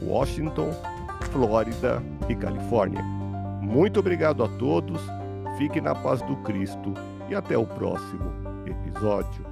[0.00, 0.70] Washington,
[1.30, 3.02] Flórida e Califórnia.
[3.60, 5.00] Muito obrigado a todos,
[5.58, 6.94] fique na paz do Cristo
[7.28, 8.32] e até o próximo
[8.66, 9.51] episódio.